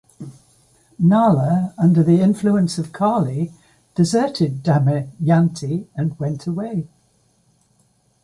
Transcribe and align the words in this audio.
Nala, 0.97 1.75
under 1.77 2.01
the 2.01 2.21
influence 2.21 2.79
of 2.79 2.91
Kali, 2.91 3.53
deserted 3.93 4.63
Damayanti 4.63 5.89
and 5.95 6.17
went 6.19 6.47
away. 6.47 6.87